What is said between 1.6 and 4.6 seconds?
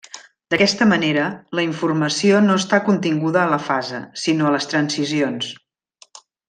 informació no està continguda a la fase, sinó a